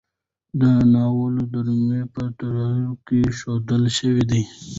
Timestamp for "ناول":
0.93-1.35